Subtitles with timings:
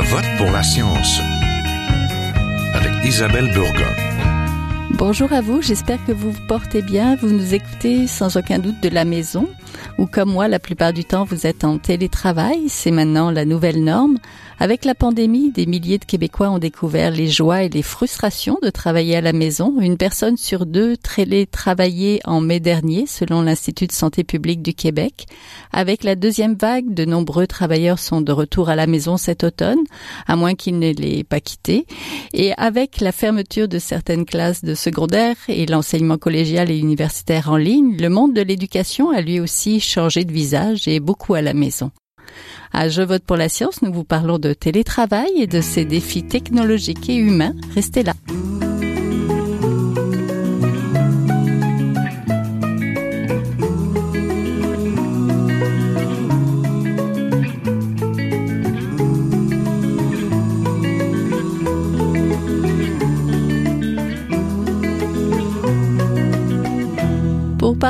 [0.00, 1.20] Je vote pour la science
[2.72, 3.92] avec Isabelle Burgon.
[4.92, 7.16] Bonjour à vous, j'espère que vous vous portez bien.
[7.16, 9.48] Vous nous écoutez sans aucun doute de la maison
[9.98, 12.68] ou comme moi, la plupart du temps, vous êtes en télétravail.
[12.68, 14.18] C'est maintenant la nouvelle norme.
[14.60, 18.70] Avec la pandémie, des milliers de Québécois ont découvert les joies et les frustrations de
[18.70, 19.80] travailler à la maison.
[19.80, 20.96] Une personne sur deux
[21.50, 25.26] travaillait en mai dernier, selon l'Institut de santé publique du Québec.
[25.72, 29.78] Avec la deuxième vague, de nombreux travailleurs sont de retour à la maison cet automne,
[30.26, 31.86] à moins qu'ils ne l'aient pas quitté.
[32.32, 37.56] Et avec la fermeture de certaines classes de secondaire et l'enseignement collégial et universitaire en
[37.56, 41.54] ligne, le monde de l'éducation a lui aussi changé de visage et beaucoup à la
[41.54, 41.90] maison.
[42.72, 46.22] À Je vote pour la science, nous vous parlons de télétravail et de ses défis
[46.22, 47.54] technologiques et humains.
[47.74, 48.14] Restez là.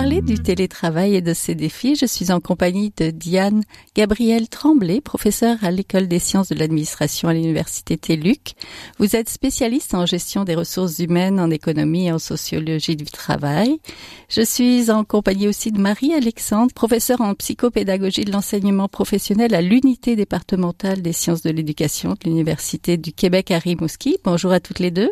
[0.01, 3.65] Parler du télétravail et de ses défis, je suis en compagnie de Diane
[3.97, 8.55] Gabrielle Tremblay, professeure à l'École des sciences de l'administration à l'Université TELUC.
[9.01, 13.81] Vous êtes spécialiste en gestion des ressources humaines, en économie et en sociologie du travail.
[14.29, 20.15] Je suis en compagnie aussi de Marie-Alexandre, professeure en psychopédagogie de l'enseignement professionnel à l'unité
[20.15, 24.19] départementale des sciences de l'éducation de l'Université du Québec à Rimouski.
[24.23, 25.11] Bonjour à toutes les deux.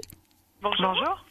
[0.63, 1.26] Bonjour.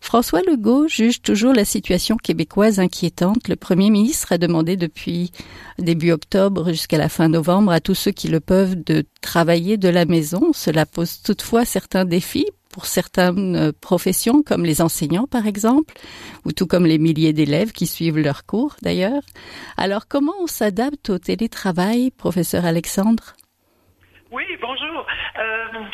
[0.00, 3.48] François Legault juge toujours la situation québécoise inquiétante.
[3.48, 5.30] Le premier ministre a demandé depuis
[5.78, 9.88] début octobre jusqu'à la fin novembre à tous ceux qui le peuvent de travailler de
[9.88, 10.52] la maison.
[10.52, 15.94] Cela pose toutefois certains défis pour certaines euh, professions, comme les enseignants par exemple,
[16.44, 19.22] ou tout comme les milliers d'élèves qui suivent leurs cours d'ailleurs.
[19.76, 23.34] Alors comment on s'adapte au télétravail, professeur Alexandre?
[24.30, 25.06] Oui, bonjour.
[25.38, 25.84] Euh,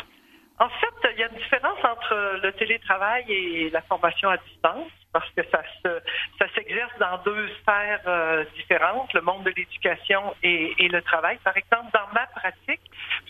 [0.57, 4.89] en fait, il y a une différence entre le télétravail et la formation à distance
[5.11, 6.01] parce que ça se
[6.39, 11.37] ça s'exerce dans deux sphères euh, différentes, le monde de l'éducation et, le travail.
[11.43, 12.81] Par exemple, dans ma pratique,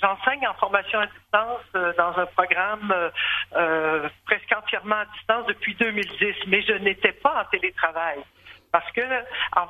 [0.01, 2.93] j'enseigne en formation à distance euh, dans un programme
[3.55, 8.19] euh, presque entièrement à distance depuis 2010, mais je n'étais pas en télétravail
[8.75, 9.01] parce que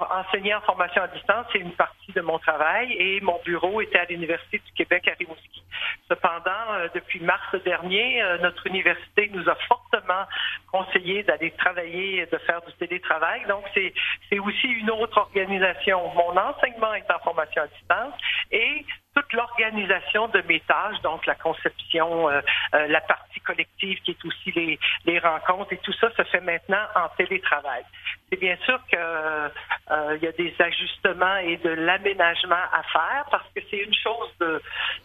[0.10, 4.00] enseigner en formation à distance, c'est une partie de mon travail et mon bureau était
[4.00, 5.62] à l'Université du Québec à Rimouski.
[6.10, 10.26] Cependant, euh, depuis mars dernier, euh, notre université nous a fortement
[10.72, 13.46] conseillé d'aller travailler de faire du télétravail.
[13.48, 13.94] Donc, c'est,
[14.28, 16.02] c'est aussi une autre organisation.
[16.16, 18.14] Mon enseignement est en formation à distance
[18.50, 18.84] et
[19.16, 22.42] toute l'organisation de mes tâches, donc la conception, euh,
[22.74, 26.42] euh, la partie collective qui est aussi les, les, rencontres et tout ça se fait
[26.42, 27.84] maintenant en télétravail.
[28.30, 33.48] C'est bien sûr qu'il euh, y a des ajustements et de l'aménagement à faire parce
[33.56, 34.62] que c'est une chose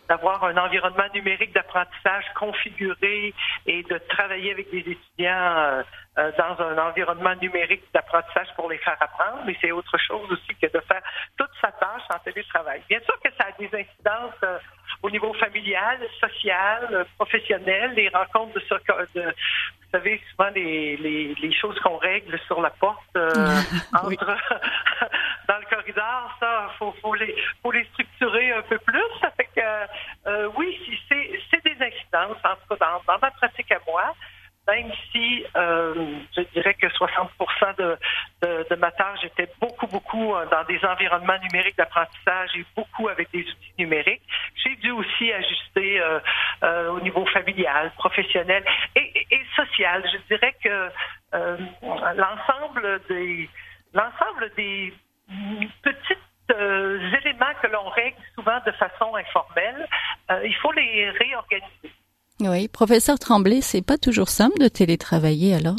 [0.09, 3.33] d'avoir un environnement numérique d'apprentissage configuré
[3.67, 5.85] et de travailler avec des étudiants
[6.19, 10.57] euh, dans un environnement numérique d'apprentissage pour les faire apprendre, mais c'est autre chose aussi
[10.61, 11.03] que de faire
[11.39, 12.83] toute sa tâche en télétravail.
[12.89, 14.59] Bien sûr que ça a des incidences euh,
[15.05, 21.55] au niveau familial, social, professionnel, les rencontres de, de vous savez, souvent les, les, les
[21.55, 23.31] choses qu'on règle sur la porte euh,
[23.95, 24.27] entre
[25.49, 29.05] dans le corridor, ça, faut, faut les faut les structurer un peu plus.
[29.21, 30.77] Ça fait que oui,
[31.09, 34.13] c'est des incidences, en tout cas dans, dans ma pratique à moi
[34.71, 35.95] même si euh,
[36.37, 37.31] je dirais que 60
[37.79, 37.97] de,
[38.43, 43.31] de, ma tâche était beaucoup, beaucoup euh, dans des environnements numériques d'apprentissage et beaucoup avec
[43.33, 44.23] des outils numériques,
[44.63, 48.65] j'ai dû aussi ajuster euh, au niveau familial, professionnel
[48.95, 50.05] et, et, social.
[50.13, 50.91] Je dirais que
[52.17, 53.49] l'ensemble des
[53.93, 54.93] l'ensemble des
[56.49, 59.89] éléments que l'on règle souvent de façon informelle,
[60.45, 61.93] il faut les réorganiser.
[62.43, 65.77] Oui, professeur Tremblay, c'est pas toujours simple de télétravailler alors?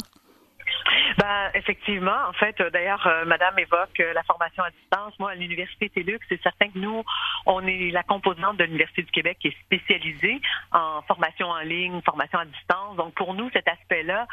[1.18, 5.16] Ben, effectivement, en fait, euh, d'ailleurs, euh, Madame évoque euh, la formation à distance.
[5.20, 7.04] Moi, à l'Université TELUX, c'est certain que nous,
[7.46, 10.40] on est la composante de l'Université du Québec qui est spécialisée
[10.72, 12.96] en formation en ligne, formation à distance.
[12.96, 14.26] Donc, pour nous, cet aspect-là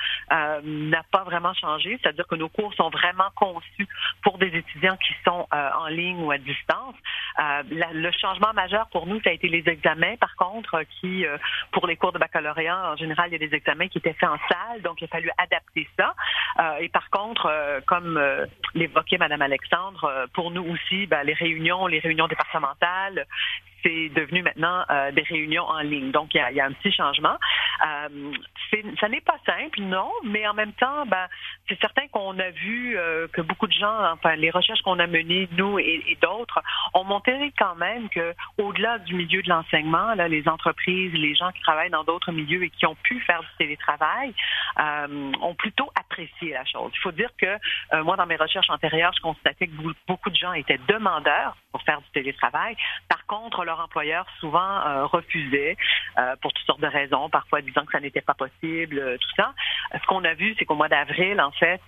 [0.64, 2.00] n'a pas vraiment changé.
[2.02, 3.88] C'est-à-dire que nos cours sont vraiment conçus
[4.24, 6.96] pour des étudiants qui sont en ligne ou à distance.
[7.38, 11.26] le changement majeur pour nous, ça a été les examens, par contre, qui,
[11.72, 14.30] pour les cours de baccalauréat, en général, il y a des examens qui étaient faits
[14.30, 16.14] en salle, donc il a fallu adapter ça.
[16.60, 21.34] Euh, et par contre, euh, comme euh, l'évoquait Madame Alexandre, pour nous aussi, ben, les
[21.34, 23.26] réunions, les réunions départementales,
[23.84, 26.12] c'est devenu maintenant euh, des réunions en ligne.
[26.12, 27.38] Donc, il y a, un petit changement.
[27.86, 28.34] Euh,
[29.00, 31.28] ça n'est pas simple, non, mais en même temps, ben,
[31.68, 35.08] c'est certain qu'on a vu euh, que beaucoup de gens, enfin, les recherches qu'on a
[35.08, 36.60] menées, nous et, d'autres,
[36.94, 41.62] ont montré quand même que, au-delà du milieu de l'enseignement, les entreprises, les gens qui
[41.62, 44.34] travaillent dans d'autres milieux et qui ont pu faire du télétravail,
[45.42, 46.92] ont plutôt apprécié la chose.
[46.96, 49.74] Il faut dire que moi, dans mes recherches antérieures, je constatais que
[50.08, 52.76] beaucoup de gens étaient demandeurs pour faire du télétravail.
[53.08, 55.78] Par contre, leur employeur souvent euh, refusait
[56.18, 59.36] euh, pour toutes sortes de raisons, parfois disant que ça n'était pas possible, euh, tout
[59.36, 59.54] ça.
[59.94, 61.82] Ce qu'on a vu, c'est qu'au mois d'avril, en fait,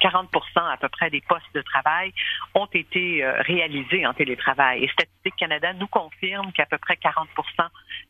[0.00, 2.12] 40 à peu près des postes de travail
[2.54, 4.84] ont été réalisés en télétravail.
[4.84, 7.26] Et Statistique Canada nous confirme qu'à peu près 40%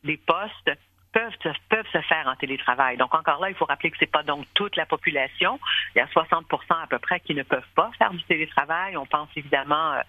[0.03, 0.71] des postes
[1.69, 2.97] peuvent, se faire en télétravail.
[2.97, 5.59] Donc encore là, il faut rappeler que c'est pas donc toute la population.
[5.95, 8.97] Il y a 60 à peu près qui ne peuvent pas faire du télétravail.
[8.97, 10.01] On pense évidemment euh,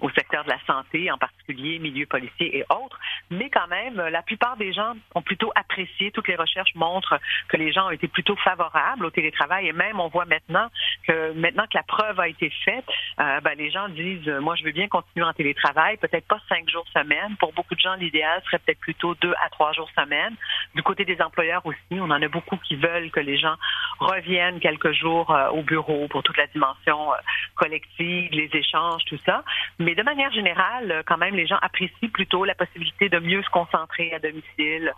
[0.00, 2.98] au secteur de la santé, en particulier milieu policier et autres.
[3.30, 6.10] Mais quand même, la plupart des gens ont plutôt apprécié.
[6.10, 7.18] Toutes les recherches montrent
[7.48, 9.68] que les gens ont été plutôt favorables au télétravail.
[9.68, 10.68] Et même, on voit maintenant
[11.06, 12.84] que maintenant que la preuve a été faite,
[13.20, 16.68] euh, ben, les gens disent, moi, je veux bien continuer en télétravail, peut-être pas cinq
[16.68, 17.36] jours semaine.
[17.38, 20.36] Pour beaucoup de gens, l'idéal serait peut-être plutôt deux à trois jours semaine.
[20.74, 23.56] Du côté des employeurs aussi, on en a beaucoup qui veulent que les gens
[23.98, 27.16] reviennent quelques jours euh, au bureau pour toute la dimension euh,
[27.54, 29.44] collective, les échanges, tout ça.
[29.78, 33.42] Mais de manière générale, euh, quand même, les gens apprécient plutôt la possibilité de mieux
[33.42, 34.92] se concentrer à domicile.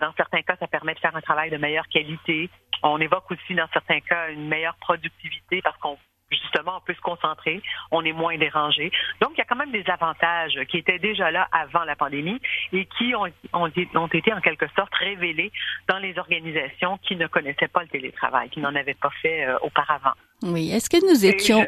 [0.00, 2.50] dans certains cas, ça permet de faire un travail de meilleure qualité.
[2.82, 5.98] On évoque aussi dans certains cas une meilleure productivité parce qu'on
[6.30, 8.90] justement, on peut se concentrer, on est moins dérangé.
[9.20, 12.40] Donc, il y a quand même des avantages qui étaient déjà là avant la pandémie
[12.72, 15.52] et qui ont, ont, été en quelque sorte révélés
[15.88, 19.58] dans les organisations qui ne connaissaient pas le télétravail, qui n'en avaient pas fait euh,
[19.62, 20.12] auparavant.
[20.42, 20.72] Oui.
[20.72, 21.66] Est-ce que nous étions...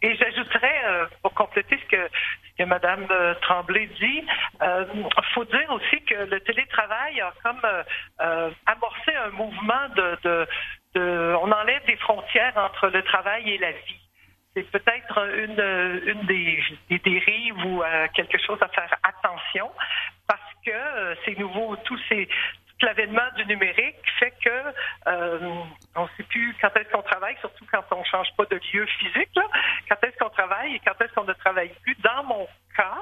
[0.00, 2.08] Et, j'ajouterais, euh, pour compléter ce que,
[2.50, 4.22] ce que Mme euh, Tremblay dit,
[4.62, 7.60] il faut dire aussi que le télétravail a comme
[8.66, 10.46] amorcé un mouvement de
[10.98, 14.00] on enlève des frontières entre le travail et la vie.
[14.54, 19.70] C'est peut-être une, des, dérives ou euh, quelque chose à faire attention
[20.26, 24.50] parce que euh, c'est nouveau, tous ces, tout l'avènement du numérique fait que
[25.06, 25.38] euh,
[25.94, 28.60] on ne sait plus quand est-ce qu'on travaille, surtout quand on ne change pas de
[28.72, 29.30] lieu physique.
[29.88, 31.96] Quand est-ce qu'on travaille et quand est-ce qu'on ne travaille plus.
[32.02, 32.98] Dans mon cas,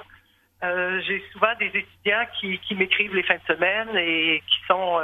[0.64, 5.00] euh, j'ai souvent des étudiants qui, m'écrivent les fins de semaine et qui sont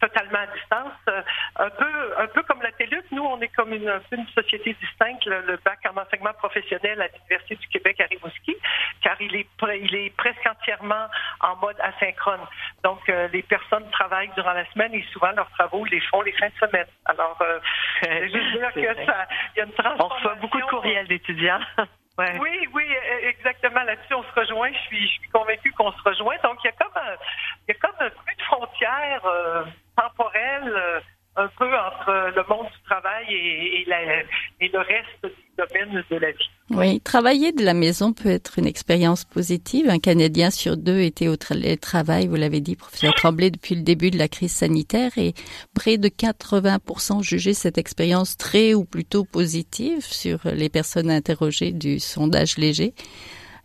[0.00, 0.92] totalement à distance.
[1.08, 1.22] Euh,
[1.56, 5.24] un peu, un peu comme la TELUC, nous, on est comme une, une société distincte,
[5.26, 8.56] le, bac en enseignement professionnel à l'Université du Québec à Rimouski,
[9.02, 9.46] car il est,
[9.82, 11.06] il est presque entièrement
[11.40, 12.40] en mode asynchrone.
[12.84, 13.00] Donc,
[13.32, 16.66] les personnes travaillent durant la semaine et souvent leurs travaux les font les fins de
[16.66, 16.86] semaine.
[17.06, 17.38] Alors,
[18.02, 20.06] je veux dire que ça, il y a une transformation.
[20.06, 21.60] On reçoit beaucoup de courriels d'étudiants.
[22.40, 23.82] Oui, oui, e, exactement.
[23.82, 24.70] Là-dessus, on se rejoint.
[24.72, 26.36] Je suis, je suis convaincue qu'on se rejoint.
[26.42, 27.14] Donc, il y a comme, un,
[27.66, 29.64] il y a comme plus de frontières euh,
[29.96, 31.00] temporelles euh,
[31.36, 36.50] un peu entre le monde du travail et, le reste du domaine de la vie.
[36.70, 39.88] Oui, travailler de la maison peut être une expérience positive.
[39.88, 44.10] Un Canadien sur deux était au travail, vous l'avez dit, professeur Tremblay, depuis le début
[44.10, 45.34] de la crise sanitaire et
[45.74, 51.98] près de 80% jugeaient cette expérience très ou plutôt positive sur les personnes interrogées du
[51.98, 52.92] sondage léger.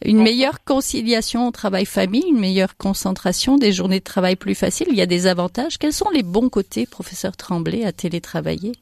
[0.04, 4.88] Une meilleure conciliation au travail-famille, une meilleure concentration, des journées de travail plus faciles.
[4.90, 5.78] Il y a des avantages.
[5.78, 8.74] Quels sont les bons côtés, professeur Tremblay, à télétravailler?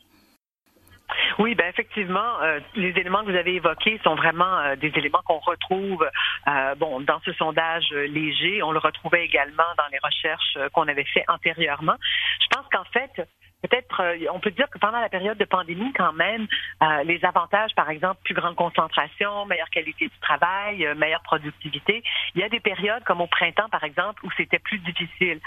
[1.39, 5.21] Oui, ben effectivement, euh, les éléments que vous avez évoqués sont vraiment euh, des éléments
[5.25, 6.07] qu'on retrouve
[6.47, 8.61] euh, bon dans ce sondage léger.
[8.63, 11.95] On le retrouvait également dans les recherches qu'on avait fait antérieurement.
[12.41, 13.27] Je pense qu'en fait,
[13.63, 16.47] peut-être, euh, on peut dire que pendant la période de pandémie, quand même,
[16.81, 22.03] euh, les avantages, par exemple, plus grande concentration, meilleure qualité du travail, euh, meilleure productivité.
[22.35, 25.39] Il y a des périodes, comme au printemps, par exemple, où c'était plus difficile.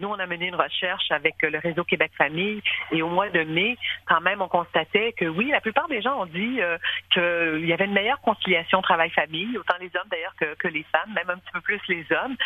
[0.00, 3.42] nous, on a mené une recherche avec le réseau Québec Famille et au mois de
[3.42, 6.60] mai, quand même, on constatait que oui, la plupart des gens ont dit
[7.12, 11.30] qu'il y avait une meilleure conciliation travail-famille, autant les hommes d'ailleurs que, les femmes, même
[11.30, 12.36] un petit peu plus les hommes.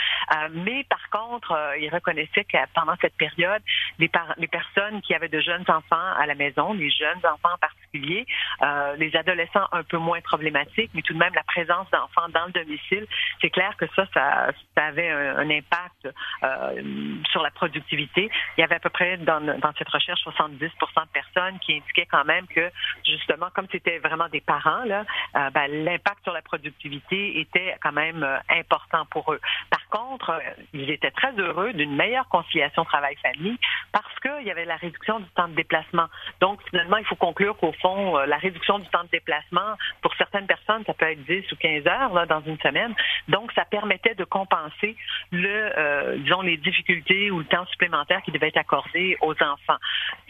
[0.50, 3.62] mais par contre, ils reconnaissaient que pendant cette période,
[3.99, 7.19] les, les personnes qui il y avait de jeunes enfants à la maison, les jeunes
[7.19, 11.43] enfants en particulier, euh, les adolescents un peu moins problématiques, mais tout de même la
[11.43, 13.07] présence d'enfants dans le domicile,
[13.41, 16.09] c'est clair que ça, ça, avait un, impact
[16.43, 16.83] euh,
[17.31, 18.31] sur la productivité.
[18.57, 19.41] Il y avait à peu près dans,
[19.77, 20.69] cette recherche 70 de
[21.13, 22.71] personnes qui indiquaient quand même que
[23.05, 28.27] justement, comme c'était vraiment des parents, euh, ben, l'impact sur la productivité était quand même
[28.49, 29.41] important pour eux.
[29.71, 30.41] Par contre,
[30.73, 33.59] ils étaient très heureux d'une meilleure conciliation travail-famille
[33.93, 36.07] parce qu'il y avait la réduction du temps de déplacement.
[36.41, 40.47] Donc, finalement, il faut conclure qu'au fond, la réduction du temps de déplacement, pour certaines
[40.47, 42.95] personnes, ça peut être 10 ou 15 heures là, dans une semaine.
[43.29, 44.97] Donc, ça permettait de compenser
[45.31, 49.79] le, disons, les difficultés ou le temps supplémentaire qui devait être accordé aux enfants.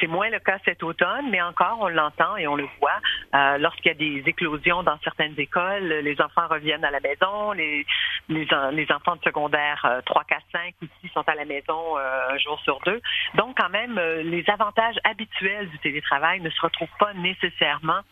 [0.01, 3.01] C'est moins le cas cet automne, mais encore, on l'entend et on le voit.
[3.35, 7.53] Euh, Lorsqu'il y a des éclosions dans certaines écoles, les enfants reviennent à la maison,
[7.53, 7.87] les,
[8.29, 8.47] les,
[8.93, 12.81] enfants de secondaire 3, 4, 5 aussi sont à la maison euh, un jour sur
[12.81, 13.01] deux.
[13.35, 18.03] Donc, quand même, euh, les avantages habituels du télétravail ne se retrouvent pas nécessairement euh,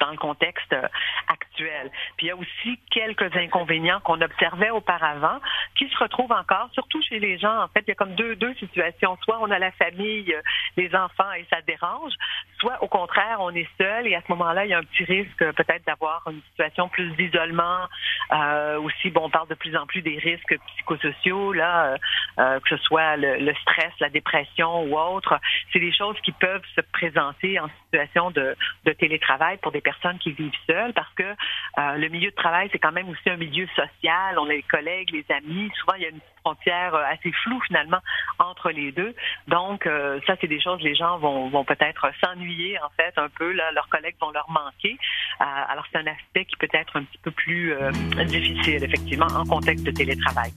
[0.00, 0.88] dans le contexte euh,
[1.28, 1.90] actuel.
[2.16, 5.38] Puis il y a aussi quelques inconvénients qu'on observait auparavant
[5.76, 7.62] qui se retrouvent encore, surtout chez les gens.
[7.62, 9.16] En fait, il y a comme deux, deux situations.
[9.22, 10.40] Soit on a la famille, euh,
[10.76, 12.12] les enfants et ça dérange,
[12.58, 15.04] soit au contraire, on est seul et à ce moment-là, il y a un petit
[15.04, 17.88] risque peut-être d'avoir une situation plus d'isolement.
[18.32, 21.96] Euh, aussi, bon, on parle de plus en plus des risques psychosociaux, là,
[22.38, 25.38] euh, que ce soit le, le, stress, la dépression ou autre.
[25.72, 30.18] C'est des choses qui peuvent se présenter en situation de, de télétravail pour des personnes
[30.18, 33.36] qui vivent seules parce que euh, le milieu de travail, c'est quand même aussi un
[33.36, 34.38] milieu social.
[34.38, 35.70] On a les collègues, les amis.
[35.80, 37.98] Souvent, il y a une frontière euh, assez floue finalement
[38.38, 39.14] entre les deux.
[39.48, 43.28] Donc, euh, ça, c'est des choses les gens vont, vont peut-être s'ennuyer en fait un
[43.28, 43.52] peu.
[43.52, 44.96] Là, leurs collègues vont leur manquer.
[45.40, 47.74] alors, c'est un aspect qui peut être un petit peu plus
[48.26, 50.52] difficile effectivement en contexte de télétravail.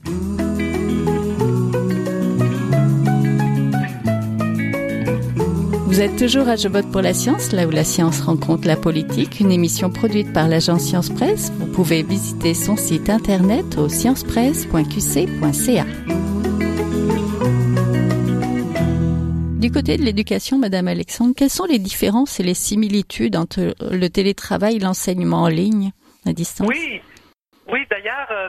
[5.98, 8.76] Vous êtes toujours à Je vote pour la science, là où la science rencontre la
[8.76, 11.50] politique, une émission produite par l'agence Science Presse.
[11.58, 15.86] Vous pouvez visiter son site internet au sciencepresse.qc.ca.
[19.58, 24.08] Du côté de l'éducation, Madame Alexandre, quelles sont les différences et les similitudes entre le
[24.08, 25.90] télétravail et l'enseignement en ligne
[26.24, 26.68] à distance?
[26.68, 27.00] Oui,
[27.68, 28.48] oui, d'ailleurs, euh,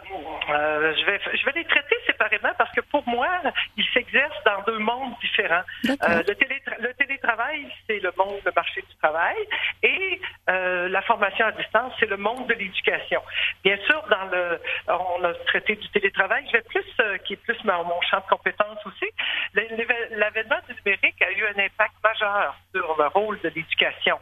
[0.50, 3.28] euh, je, vais, je vais les traiter séparément parce que pour moi,
[3.76, 5.64] ils s'exercent dans deux mondes différents.
[5.90, 9.36] Euh, le, le, télétravail, c'est le monde du marché du travail
[9.84, 13.22] et la formation à distance, c'est le monde de l'éducation.
[13.64, 17.58] Bien sûr, dans le, on a traité du télétravail, je vais plus, qui est plus
[17.66, 19.06] mon, mon champ de compétences aussi.
[19.54, 24.18] L'avènement du numérique a eu un impact majeur sur le rôle de l'éducation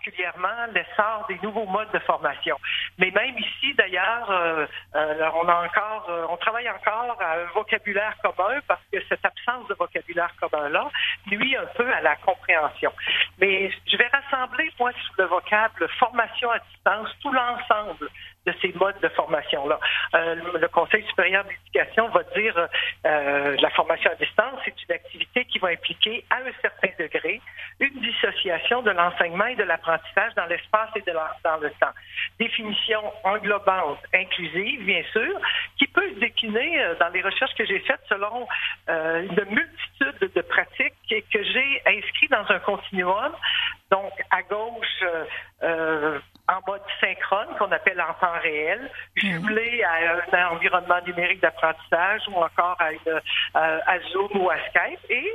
[0.00, 2.56] particulièrement l'essor des nouveaux modes de formation.
[2.98, 8.60] Mais même ici, d'ailleurs, euh, euh, on euh, on travaille encore à un vocabulaire commun
[8.66, 10.88] parce que cette absence de vocabulaire commun-là
[11.30, 12.92] nuit un peu à la compréhension.
[13.38, 18.08] Mais je vais rassembler, moi, sous le vocable formation à distance, tout l'ensemble
[18.46, 19.78] de ces modes de formation-là.
[20.14, 22.68] Euh, le Conseil supérieur d'éducation va dire
[23.06, 27.40] euh, la formation à distance, c'est une activité qui va impliquer à un certain degré
[27.80, 31.02] une dissociation de l'enseignement et de l'apprentissage dans l'espace et
[31.44, 31.92] dans le temps.
[32.38, 35.40] Définition englobante, inclusive, bien sûr,
[35.78, 38.46] qui peut se décliner euh, dans les recherches que j'ai faites selon
[38.88, 43.32] euh, une multitude de pratiques que j'ai inscrites dans un continuum.
[43.90, 45.24] Donc, à gauche, euh,
[45.62, 46.18] euh
[46.50, 49.30] en mode synchrone, qu'on appelle en temps réel, mhm.
[49.30, 53.20] jumelé à un environnement numérique d'apprentissage ou encore à, une,
[53.54, 55.32] à Zoom ou à Skype, et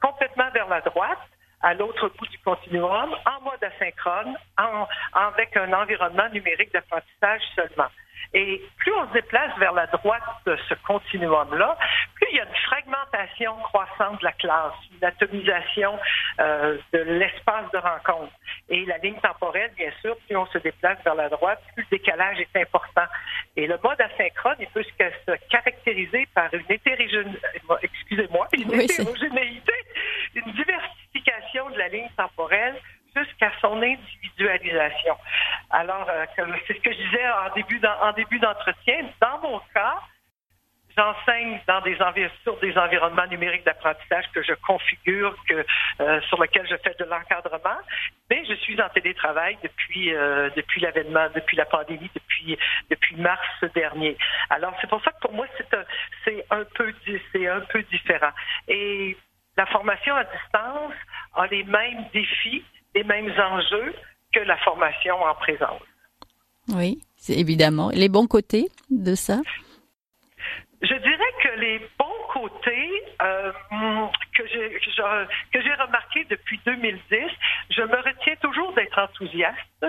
[0.00, 1.18] complètement vers la droite,
[1.62, 7.88] à l'autre bout du continuum, en mode asynchrone, en, avec un environnement numérique d'apprentissage seulement.
[8.34, 11.76] Et plus on se déplace vers la droite de ce continuum-là,
[12.14, 12.54] plus il y a une
[13.62, 15.98] croissante de la classe, une atomisation
[16.40, 18.32] euh, de l'espace de rencontre.
[18.68, 21.98] Et la ligne temporelle, bien sûr, plus on se déplace vers la droite, plus le
[21.98, 23.06] décalage est important.
[23.56, 27.40] Et le mode asynchrone, il peut se caractériser par une hétérogénéité,
[27.82, 29.72] excusez-moi, une hétérogénéité,
[30.34, 32.76] une diversification de la ligne temporelle
[33.14, 35.16] jusqu'à son individualisation.
[35.70, 36.24] Alors, euh,
[36.66, 39.04] c'est ce que je disais en début en début d'entretien.
[39.20, 39.96] Dans mon cas,
[40.96, 41.60] j'enseigne
[42.42, 47.78] sur des environnements numériques d'apprentissage que je configure, euh, sur lesquels je fais de l'encadrement,
[48.30, 52.56] mais je suis en télétravail depuis euh, depuis l'avènement, depuis la pandémie, depuis
[52.90, 54.16] depuis mars dernier.
[54.50, 55.46] Alors c'est pour ça que pour moi
[56.24, 58.32] c'est un, peu différent.
[58.68, 59.16] Et
[59.56, 60.94] la formation à distance
[61.34, 63.94] a les mêmes défis les mêmes enjeux
[64.32, 65.82] que la formation en présence.
[66.68, 67.90] Oui, évidemment.
[67.92, 69.40] Les bons côtés de ça?
[70.82, 73.52] Je dirais que les bons côtés euh,
[74.36, 74.80] que j'ai
[75.52, 77.18] que j'ai remarqué depuis 2010,
[77.70, 79.86] je me retiens toujours d'être enthousiaste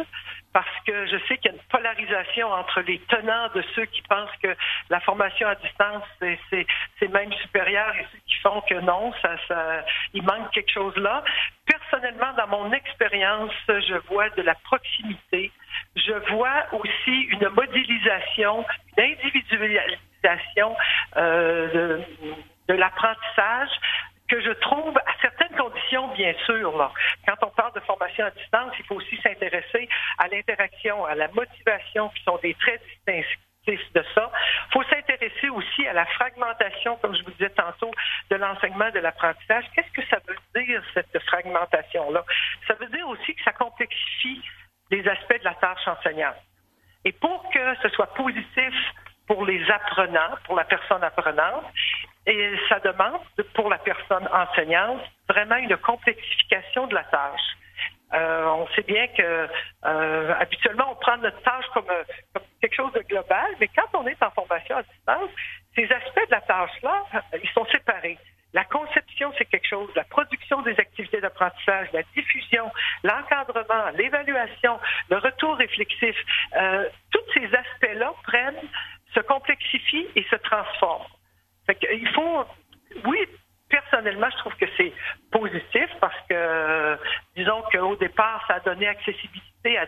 [0.54, 4.04] parce que je sais qu'il y a une polarisation entre les tenants de ceux qui
[4.04, 4.56] pensent que
[4.92, 9.84] la formation à distance c'est même supérieur et ceux qui font que non, ça,
[10.14, 11.24] il manque quelque chose là.
[11.66, 15.52] Personnellement, dans mon expérience, je vois de la proximité,
[15.96, 18.64] je vois aussi une modélisation,
[18.98, 19.18] une
[20.24, 20.76] d'automatisation
[22.68, 23.70] de, l'apprentissage
[24.30, 26.94] que je trouve à certaines conditions, bien sûr.
[27.28, 29.88] Quand on parle de formation à distance, il faut aussi s'intéresser
[30.18, 34.32] à l'interaction, à la motivation, qui sont des traits distinctifs de ça.
[34.70, 37.92] Il faut s'intéresser aussi à la fragmentation, comme je vous disais tantôt,
[38.30, 39.66] de l'enseignement de l'apprentissage.
[39.76, 42.24] Qu'est-ce que ça veut dire, cette fragmentation-là?
[42.68, 44.42] Ça veut dire aussi que ça complexifie
[44.90, 46.36] les aspects de la tâche enseignante.
[47.06, 48.74] Et pour que ce soit positif
[49.64, 51.66] les apprenants, pour la personne apprenante,
[52.26, 53.22] et ça demande
[53.54, 57.42] pour la personne enseignante vraiment une complexification de la tâche.
[58.14, 59.48] Euh, on sait bien que
[59.86, 61.88] euh, habituellement on prend notre tâche comme,
[62.34, 65.30] comme, quelque chose de global, mais quand on est en formation à distance,
[65.76, 67.04] ces aspects de la tâche-là,
[67.42, 68.20] ils sont séparés.
[68.54, 69.90] La conception, c'est quelque chose.
[69.96, 72.72] La production des activités d'apprentissage, la diffusion,
[73.04, 74.80] l'encadrement, l'évaluation,
[75.10, 76.16] le retour réflexif,
[76.56, 78.70] euh, tous ces aspects-là prennent,
[79.14, 79.20] se
[80.16, 81.08] et se transforment.
[81.66, 82.46] Fait il faut,
[83.06, 83.18] oui,
[83.74, 84.94] personnellement, je trouve que c'est
[85.32, 86.98] positif parce que,
[87.36, 89.88] disons qu'au départ, ça a donné accessibilité à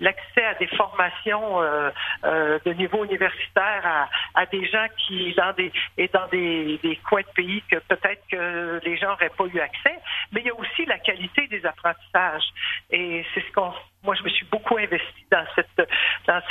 [0.00, 1.90] l'accès à des formations euh,
[2.24, 6.96] euh, de niveau universitaire à, à, des gens qui, dans des, et dans des, des
[7.08, 9.98] coins de pays que peut-être que les gens n'auraient pas eu accès.
[10.32, 12.48] Mais il y a aussi la qualité des apprentissages.
[12.90, 13.74] Et c'est ce qu'on,
[14.06, 15.44] moi, je me suis beaucoup investi dans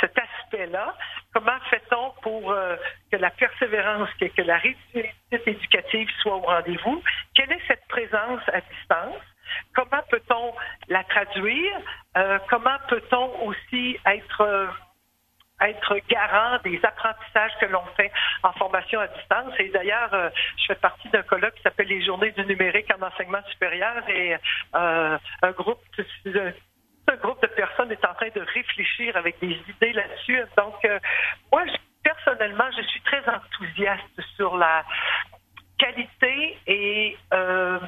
[0.00, 0.94] cet aspect-là.
[1.32, 2.76] Comment fait-on pour euh,
[3.10, 7.02] que la persévérance, que, que la réussite éducative soit au rendez-vous?
[7.34, 9.22] Quelle est cette présence à distance?
[9.74, 10.52] Comment peut-on
[10.88, 11.78] la traduire?
[12.18, 14.66] Euh, comment peut-on aussi être euh,
[15.62, 19.54] être garant des apprentissages que l'on fait en formation à distance?
[19.58, 20.10] Et d'ailleurs,
[20.58, 24.36] je fais partie d'un colloque qui s'appelle les Journées du numérique en enseignement supérieur et
[24.74, 25.80] un groupe
[27.08, 30.40] un groupe de personnes est en train de réfléchir avec des idées là-dessus.
[30.56, 30.98] Donc, euh,
[31.52, 31.62] moi,
[32.02, 34.84] personnellement, je suis très enthousiaste sur la
[35.78, 37.78] qualité et, euh,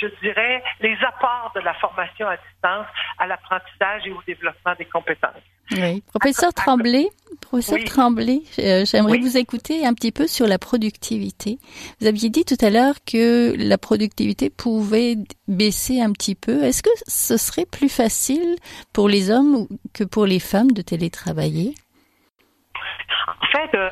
[0.00, 2.86] je dirais, les apports de la formation à distance
[3.18, 5.42] à l'apprentissage et au développement des compétences.
[5.72, 6.02] Oui.
[6.12, 7.08] Professeur Tremblay,
[7.40, 11.58] professeur Tremblay, euh, j'aimerais vous écouter un petit peu sur la productivité.
[12.00, 15.16] Vous aviez dit tout à l'heure que la productivité pouvait
[15.48, 16.64] baisser un petit peu.
[16.64, 18.56] Est-ce que ce serait plus facile
[18.92, 21.74] pour les hommes que pour les femmes de télétravailler?
[23.42, 23.90] En fait, euh,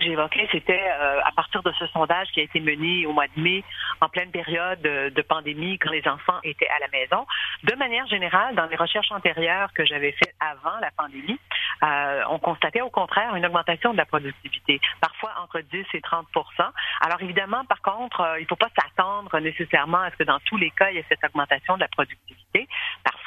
[0.00, 3.40] j'évoquais, c'était euh, à partir de ce sondage qui a été mené au mois de
[3.40, 3.64] mai,
[4.00, 7.26] en pleine période de, pandémie, quand les enfants étaient à la maison.
[7.64, 11.38] De manière générale, dans les recherches antérieures que j'avais faites avant la pandémie,
[11.82, 16.24] euh, on constatait au contraire une augmentation de la productivité, parfois entre 10 et 30%
[17.00, 20.40] Alors évidemment, par contre, euh, il ne faut pas s'attendre nécessairement à ce que dans
[20.40, 22.68] tous les cas, il y ait cette augmentation de la productivité,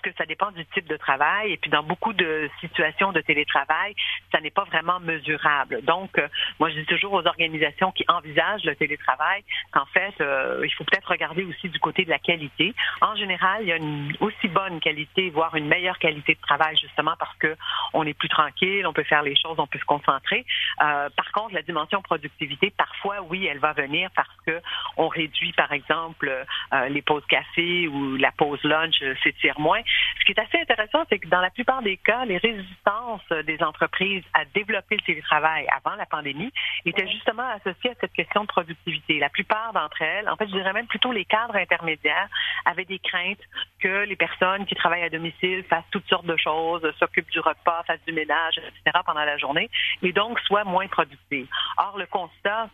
[0.04, 1.54] que ça dépend du type de travail.
[1.54, 3.96] Et puis dans beaucoup de situations de télétravail,
[4.32, 5.82] ça n'est pas vraiment mesurable.
[5.84, 6.22] Donc,
[6.60, 10.84] moi, je dis toujours aux organisations qui envisagent le télétravail qu'en fait, euh, il faut
[10.84, 12.74] peut-être regarder aussi du côté de la qualité.
[13.02, 16.78] En général, il y a une aussi bonne qualité, voire une meilleure qualité de travail,
[16.78, 17.56] justement parce que
[17.94, 20.46] on est plus tranquille, on peut faire les choses, on peut se concentrer.
[20.82, 24.62] Euh, par contre, la dimension productivité, parfois, oui, elle va venir parce que
[24.98, 29.82] on réduit, par exemple, euh, les pauses café ou la pause lunch s'étire moins.
[30.20, 33.62] Ce qui est assez intéressant, c'est que dans la plupart des cas, les résistances des
[33.62, 36.52] entreprises à développer le télétravail avant la pandémie
[36.86, 39.20] était justement associée à cette question de productivité.
[39.20, 42.30] La plupart d'entre elles, en fait, je dirais même plutôt les cadres intermédiaires,
[42.66, 43.42] avaient des craintes
[43.80, 47.84] que les personnes qui travaillent à domicile fassent toutes sortes de choses, s'occupent du repas,
[47.86, 49.00] fassent du ménage, etc.
[49.06, 49.70] pendant la journée,
[50.02, 51.48] et donc soient moins productives.
[51.78, 52.70] Or, le constat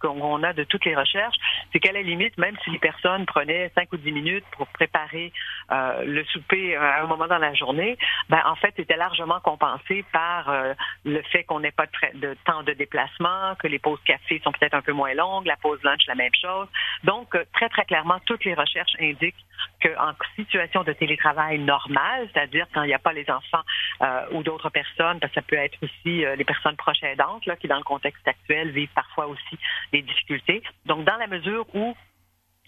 [0.00, 1.36] qu'on a de toutes les recherches,
[1.72, 5.32] c'est qu'à la limite, même si les personnes prenaient 5 ou 10 minutes pour préparer
[5.72, 7.96] euh, le souper à un moment dans la journée,
[8.28, 10.74] ben, en fait, c'était largement compensé par euh,
[11.04, 14.52] le fait qu'on n'ait pas de, de temps de déplacement que les pauses café sont
[14.52, 16.68] peut-être un peu moins longues, la pause lunch, la même chose.
[17.04, 19.44] Donc, euh, très, très clairement, toutes les recherches indiquent
[19.82, 23.62] qu'en situation de télétravail normal, c'est-à-dire quand il n'y a pas les enfants
[24.02, 27.44] euh, ou d'autres personnes, parce que ça peut être aussi euh, les personnes proches aidantes,
[27.46, 29.58] là, qui dans le contexte actuel vivent parfois aussi
[29.92, 30.62] des difficultés.
[30.86, 31.96] Donc, dans la mesure où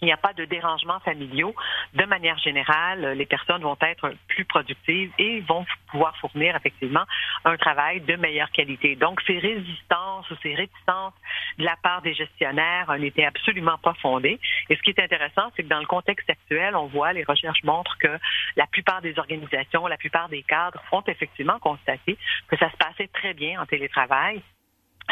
[0.01, 1.55] il n'y a pas de dérangements familiaux.
[1.93, 7.03] De manière générale, les personnes vont être plus productives et vont pouvoir fournir effectivement
[7.45, 8.95] un travail de meilleure qualité.
[8.95, 11.13] Donc, ces résistances ou ces réticences
[11.57, 14.39] de la part des gestionnaires n'étaient absolument pas fondées.
[14.69, 17.63] Et ce qui est intéressant, c'est que dans le contexte actuel, on voit, les recherches
[17.63, 18.19] montrent que
[18.55, 23.07] la plupart des organisations, la plupart des cadres ont effectivement constaté que ça se passait
[23.07, 24.41] très bien en télétravail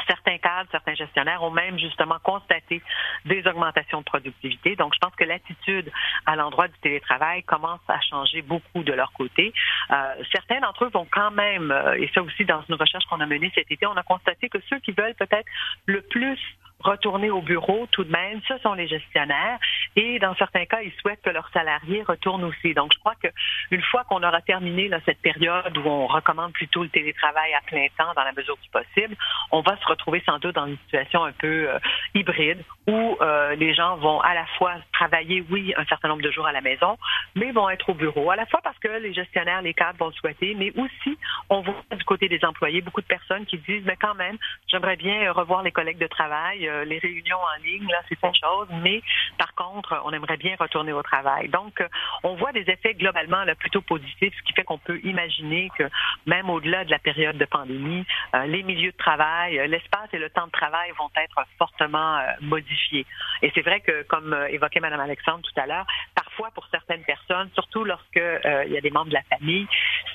[0.08, 2.82] Certains cadres, certains gestionnaires ont même justement constaté
[3.26, 4.76] des augmentations de productivité.
[4.76, 5.92] Donc, je pense que l'attitude
[6.26, 9.54] à l'endroit du télétravail commence à changer beaucoup de leur côté.
[9.92, 13.22] Euh, certains d'entre eux vont quand même, euh, et ça aussi dans une recherche qu'on
[13.22, 15.48] a menée cet été, on a constaté que ceux qui veulent peut-être
[15.86, 16.40] le plus
[16.80, 19.60] retourner au bureau tout de même, ce sont les gestionnaires.
[19.96, 22.74] Et dans certains cas, ils souhaitent que leurs salariés retournent aussi.
[22.74, 26.84] Donc, je crois qu'une fois qu'on aura terminé là, cette période où on recommande plutôt
[26.84, 29.16] le télétravail à plein temps dans la mesure du possible,
[29.52, 31.80] on va se retrouver sans doute dans une situation un peu euh,
[32.14, 36.32] hybride où euh, les gens vont à la fois travailler, oui, un certain nombre de
[36.32, 36.98] jours à la maison,
[37.36, 38.32] mais vont être au bureau.
[38.32, 41.18] À la fois parce que les gestionnaires, les cadres vont le souhaiter, mais aussi
[41.50, 44.96] on voit du côté des employés beaucoup de personnes qui disent, mais quand même, j'aimerais
[44.96, 48.68] bien revoir les collègues de travail, euh, les réunions en ligne, là, c'est une chose,
[48.82, 49.02] mais
[49.38, 51.50] par contre, on aimerait bien retourner au travail.
[51.50, 51.88] Donc, euh,
[52.24, 55.84] on voit des effets globalement plutôt positifs, ce qui fait qu'on peut imaginer que
[56.26, 60.30] même au-delà de la période de pandémie, euh, les milieux de travail, l'espace et le
[60.30, 63.06] temps de travail vont être fortement modifiés.
[63.42, 65.86] Et c'est vrai que, comme évoquait Mme Alexandre tout à l'heure,
[66.16, 69.68] parfois pour certaines personnes, surtout lorsque il y a des membres de la famille,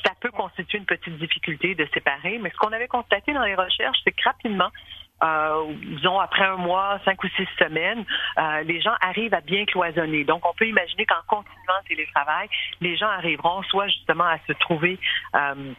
[0.04, 2.38] ça peut constituer une petite difficulté de séparer.
[2.38, 4.70] Mais ce qu'on avait constaté dans les recherches, c'est que rapidement,
[5.22, 8.04] euh, disons après un mois, cinq ou six semaines,
[8.38, 10.24] euh, les gens arrivent à bien cloisonner.
[10.24, 12.48] Donc, on peut imaginer qu'en continuant le télétravail,
[12.80, 14.98] les gens arriveront soit justement à se trouver
[15.34, 15.72] euh,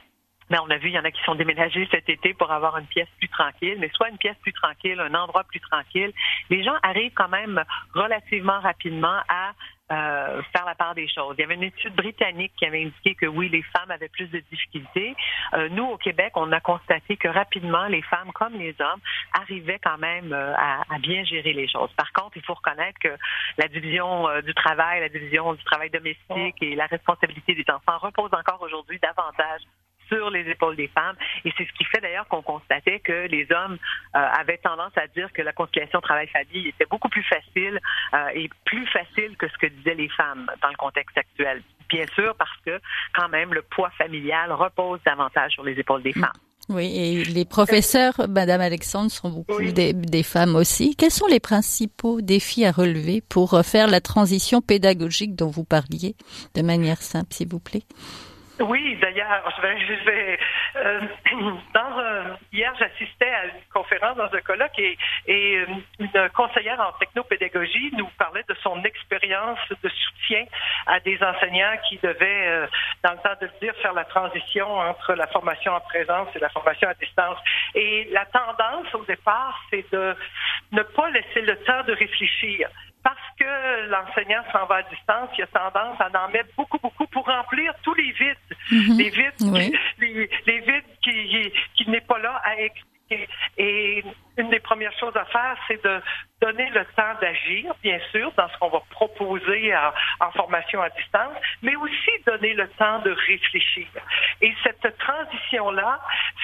[0.51, 2.77] mais on a vu, il y en a qui sont déménagés cet été pour avoir
[2.77, 6.11] une pièce plus tranquille, mais soit une pièce plus tranquille, un endroit plus tranquille.
[6.49, 9.53] Les gens arrivent quand même relativement rapidement à
[9.91, 11.35] euh, faire la part des choses.
[11.37, 14.27] Il y avait une étude britannique qui avait indiqué que oui, les femmes avaient plus
[14.27, 15.15] de difficultés.
[15.53, 19.01] Euh, nous, au Québec, on a constaté que rapidement, les femmes comme les hommes
[19.33, 21.91] arrivaient quand même euh, à, à, bien gérer les choses.
[21.97, 23.15] Par contre, il faut reconnaître que
[23.57, 28.33] la division du travail, la division du travail domestique et la responsabilité des enfants reposent
[28.33, 29.61] encore aujourd'hui davantage
[30.11, 31.15] sur les épaules des femmes.
[31.45, 33.77] Et c'est ce qui fait d'ailleurs qu'on constatait que les hommes
[34.15, 37.79] euh, avaient tendance à dire que la conciliation travail-famille était beaucoup plus facile
[38.13, 41.61] euh, et plus facile que ce que disaient les femmes dans le contexte actuel.
[41.89, 42.79] Bien sûr, parce que
[43.13, 46.31] quand même, le poids familial repose davantage sur les épaules des femmes.
[46.69, 50.95] Oui, et les professeurs, Madame Alexandre, sont beaucoup des, des, femmes aussi.
[50.95, 56.15] Quels sont les principaux défis à relever pour faire la transition pédagogique dont vous parliez
[56.53, 57.83] de manière simple, s'il vous plaît?
[58.61, 60.39] Oui, d'ailleurs, je vais, je vais
[60.75, 61.01] euh,
[61.73, 65.65] dans un, hier, j'assistais à une conférence dans un colloque et, et euh,
[65.99, 70.45] une conseillère en technopédagogie nous parlait de son expérience de soutien
[70.85, 72.67] à des enseignants qui devaient, euh,
[73.03, 76.39] dans le temps de le dire, faire la transition entre la formation en présence et
[76.39, 77.37] la formation à distance.
[77.73, 80.15] Et la tendance au départ, c'est de
[80.71, 82.69] ne pas laisser le temps de réfléchir
[83.41, 87.25] que l'enseignant s'en va à distance, il a tendance à en mettre beaucoup, beaucoup pour
[87.25, 88.57] remplir tous les vides.
[88.71, 88.97] Mhm.
[88.97, 92.90] Les vides, les, les, vides qui, qui n'est pas là à expliquer.
[93.57, 94.03] Et
[94.37, 96.01] une des premières choses à faire, c'est de
[96.41, 99.73] donner le temps d'agir, bien sûr, dans ce qu'on va proposer
[100.19, 103.87] en, formation à distance, mais aussi donner le temps de réfléchir.
[104.41, 105.99] Et cette transition-là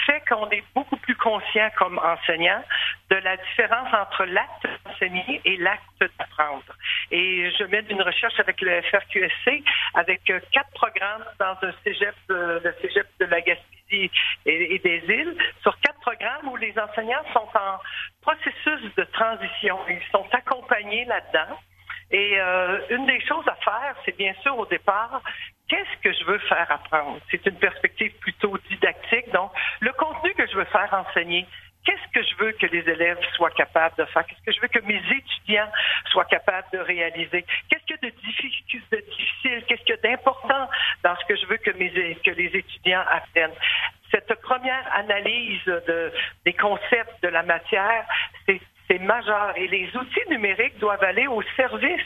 [0.05, 2.63] fait qu'on est beaucoup plus conscient comme enseignant
[3.09, 6.75] de la différence entre l'acte d'enseigner et l'acte d'apprendre.
[7.09, 9.63] Et je mène une recherche avec le FRQSC,
[9.95, 14.11] avec quatre programmes dans le cégep de la Gaspésie
[14.45, 17.79] et des îles, sur quatre programmes où les enseignants sont en
[18.21, 19.77] processus de transition.
[19.89, 21.57] Ils sont accompagnés là-dedans.
[22.11, 25.21] Et euh, une des choses à faire, c'est bien sûr au départ,
[25.67, 27.19] qu'est-ce que je veux faire apprendre?
[27.29, 29.29] C'est une perspective plutôt didactique.
[29.33, 31.45] Donc, le contenu que je veux faire enseigner,
[31.83, 34.25] qu'est-ce que je veux que les élèves soient capables de faire?
[34.25, 35.69] Qu'est-ce que je veux que mes étudiants
[36.11, 37.45] soient capables de réaliser?
[37.69, 39.63] Qu'est-ce qu'il y a de difficile?
[39.67, 40.69] Qu'est-ce qu'il y a d'important
[41.03, 43.51] dans ce que je veux que les étudiants apprennent?
[44.11, 46.11] Cette première analyse de,
[46.45, 48.05] des concepts de la matière,
[48.47, 49.53] c'est majeur.
[49.57, 52.05] Et les outils numériques doivent aller au service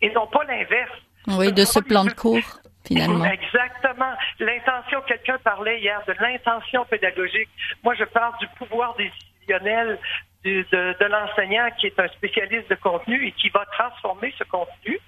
[0.00, 0.98] et non pas l'inverse.
[1.28, 2.60] Oui, de ce plan de cours.
[2.84, 3.24] Finalement.
[3.24, 4.12] Exactement.
[4.40, 7.48] L'intention, quelqu'un parlait hier de l'intention pédagogique.
[7.84, 10.00] Moi, je parle du pouvoir décisionnel
[10.44, 14.98] de, de l'enseignant qui est un spécialiste de contenu et qui va transformer ce contenu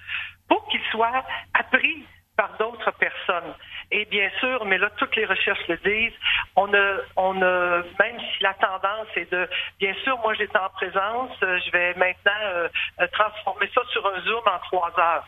[0.47, 3.53] pour qu'il soit appris par d'autres personnes.
[3.91, 6.17] Et bien sûr, mais là, toutes les recherches le disent,
[6.55, 9.47] on a, on a, même si la tendance est de,
[9.79, 12.67] bien sûr, moi j'étais en présence, euh, je vais maintenant euh,
[12.99, 15.25] euh, transformer ça sur un Zoom en trois heures.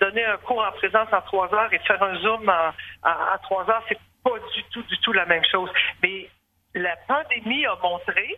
[0.00, 3.38] donner un cours en présence en trois heures et faire un Zoom en, en, en
[3.42, 5.70] trois heures, c'est pas du tout, du tout la même chose.
[6.02, 6.28] Mais
[6.74, 8.36] la pandémie a montré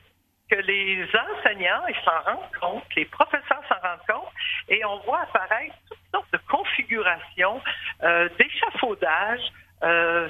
[0.50, 4.32] que les enseignants, s'en rendent compte, les professeurs s'en rendent compte,
[4.68, 7.60] et on voit apparaître toutes sortes de configurations,
[8.02, 9.40] euh, d'échafaudage,
[9.82, 10.28] euh,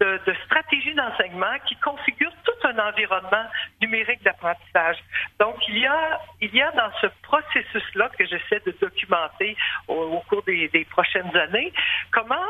[0.00, 3.44] de, stratégies d'enseignement qui configurent tout un environnement
[3.82, 4.96] numérique d'apprentissage.
[5.38, 9.56] Donc, il y a, il y a dans ce processus-là que j'essaie de documenter
[9.88, 11.72] au, cours des, des prochaines années,
[12.12, 12.46] comment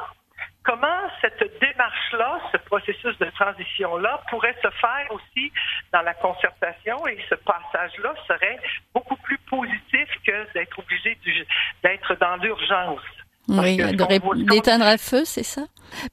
[0.62, 1.59] comment cette
[2.70, 5.52] processus de transition-là pourrait se faire aussi
[5.92, 8.58] dans la concertation et ce passage-là serait
[8.94, 11.18] beaucoup plus positif que d'être obligé
[11.82, 13.00] d'être dans l'urgence.
[13.48, 13.78] Oui,
[14.48, 15.62] d'éteindre à feu, c'est ça?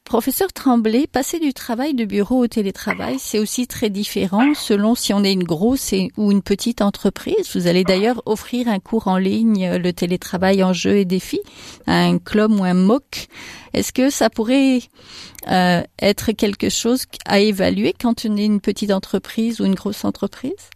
[0.03, 5.13] Professeur Tremblay, passer du travail de bureau au télétravail, c'est aussi très différent selon si
[5.13, 7.55] on est une grosse ou une petite entreprise.
[7.55, 11.39] Vous allez d'ailleurs offrir un cours en ligne, le télétravail en jeu et défi,
[11.85, 13.27] un club ou un MOOC.
[13.73, 14.79] Est-ce que ça pourrait
[15.49, 20.05] euh, être quelque chose à évaluer quand on est une petite entreprise ou une grosse
[20.05, 20.69] entreprise?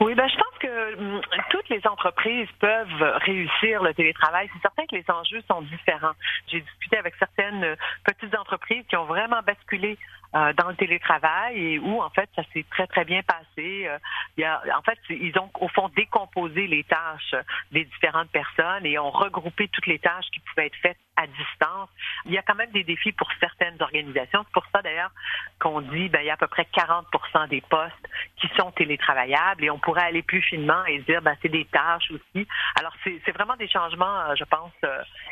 [0.00, 4.48] Oui, ben, je pense que hum, toutes les entreprises peuvent réussir le télétravail.
[4.54, 6.14] C'est certain que les enjeux sont différents.
[6.48, 9.98] J'ai discuté avec certaines petites entreprises qui ont vraiment basculé
[10.34, 13.88] euh, dans le télétravail et où en fait ça s'est très très bien passé.
[13.88, 13.98] Euh,
[14.36, 17.34] il y a, en fait, ils ont au fond décomposé les tâches
[17.72, 21.88] des différentes personnes et ont regroupé toutes les tâches qui pouvaient être faites à distance.
[22.26, 24.44] Il y a quand même des défis pour certaines organisations.
[24.44, 25.10] C'est pour ça d'ailleurs
[25.58, 27.06] qu'on dit ben il y a à peu près 40
[27.48, 31.48] des postes qui sont télétravaillables et on pourrait aller plus finement et dire ben c'est
[31.48, 32.46] des tâches aussi.
[32.78, 34.72] Alors c'est vraiment des changements, euh, je pense,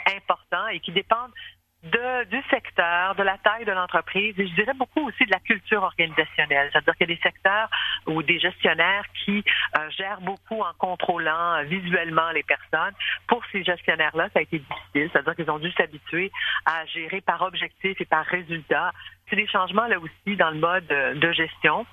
[0.06, 1.32] importants et qui dépendent
[1.84, 5.38] de, du secteur, de la taille de l'entreprise et je dirais beaucoup aussi de la
[5.38, 6.70] culture organisationnelle.
[6.72, 7.70] C'est-à-dire qu'il y a des secteurs
[8.06, 9.44] ou des gestionnaires qui
[9.78, 12.94] euh, gèrent beaucoup en contrôlant euh, visuellement les personnes.
[13.28, 15.10] Pour ces gestionnaires-là, ça a été difficile.
[15.12, 16.32] C'est-à-dire qu'ils ont dû s'habituer
[16.66, 18.92] à gérer par objectif et par résultat.
[19.30, 21.86] C'est des changements là aussi dans le mode euh, de gestion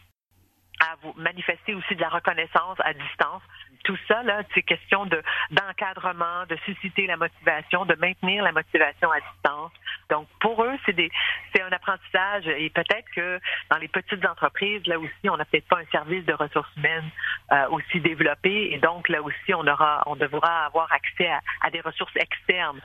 [0.79, 3.41] à vous manifester aussi de la reconnaissance à distance.
[3.85, 5.21] Tout ça, là, c'est question de
[5.51, 9.71] d'encadrement, de susciter la motivation, de maintenir la motivation à distance.
[10.09, 11.11] Donc, pour eux, c'est des
[11.53, 13.39] c'est un apprentissage et peut-être que
[13.71, 17.09] dans les petites entreprises, là aussi, on n'a peut-être pas un service de ressources humaines
[17.51, 21.29] euh, aussi développé et donc là aussi, on aura on devra avoir accès
[21.61, 22.81] à des ressources externes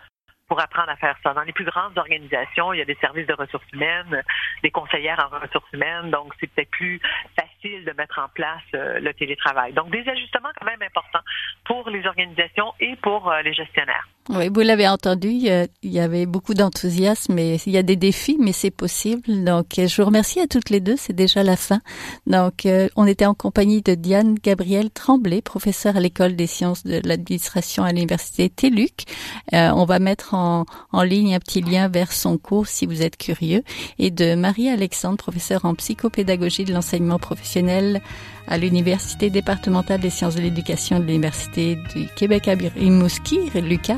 [0.51, 1.33] pour apprendre à faire ça.
[1.33, 4.21] Dans les plus grandes organisations, il y a des services de ressources humaines,
[4.65, 7.01] des conseillères en ressources humaines, donc c'est peut-être plus
[7.39, 9.73] facile de mettre en place euh, le télétravail.
[9.75, 11.23] Donc des ajustements quand même importants
[11.65, 14.09] pour les organisations et pour euh, les gestionnaires.
[14.33, 18.37] Oui, vous l'avez entendu, il y avait beaucoup d'enthousiasme et il y a des défis,
[18.39, 19.43] mais c'est possible.
[19.43, 21.81] Donc, je vous remercie à toutes les deux, c'est déjà la fin.
[22.29, 26.85] Donc, euh, on était en compagnie de Diane Gabriel Tremblay, professeure à l'école des sciences
[26.85, 29.03] de l'administration à l'université TELUC.
[29.53, 33.03] Euh, on va mettre en, en ligne un petit lien vers son cours si vous
[33.03, 33.65] êtes curieux.
[33.99, 38.01] Et de Marie-Alexandre, professeure en psychopédagogie de l'enseignement professionnel
[38.47, 43.97] à l'Université départementale des sciences de l'éducation de l'Université du Québec à Rimouski, Lucar.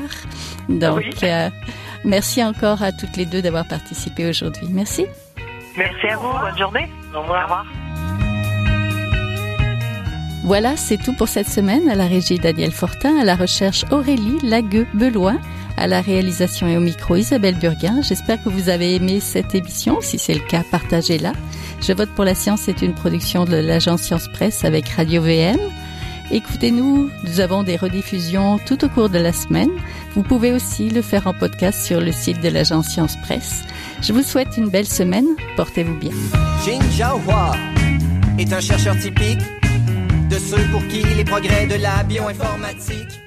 [0.69, 1.49] Donc, euh,
[2.03, 4.67] merci encore à toutes les deux d'avoir participé aujourd'hui.
[4.69, 5.05] Merci.
[5.77, 6.31] Merci à vous.
[6.31, 6.89] Bonne journée.
[7.13, 7.65] Au revoir.
[10.43, 11.89] Voilà, c'est tout pour cette semaine.
[11.89, 15.39] À la régie Daniel Fortin, à la recherche Aurélie Lagueux-Beloin,
[15.77, 18.01] à la réalisation et au micro Isabelle Burguin.
[18.01, 19.99] J'espère que vous avez aimé cette émission.
[20.01, 21.31] Si c'est le cas, partagez-la.
[21.81, 25.57] Je vote pour la science c'est une production de l'agence Science Presse avec Radio VM.
[26.33, 29.69] Écoutez-nous, nous avons des rediffusions tout au cours de la semaine.
[30.15, 33.61] Vous pouvez aussi le faire en podcast sur le site de l'agence Science Presse.
[34.01, 35.27] Je vous souhaite une belle semaine.
[35.55, 36.09] Portez-vous bien.
[38.39, 39.41] Est un chercheur typique
[40.31, 43.22] de ceux pour qui les progrès de la bioinformatique